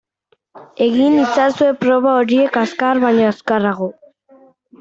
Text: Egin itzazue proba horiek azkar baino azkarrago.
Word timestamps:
Egin 0.85 1.17
itzazue 1.25 1.69
proba 1.83 2.13
horiek 2.21 2.57
azkar 2.65 3.05
baino 3.07 3.29
azkarrago. 3.35 3.93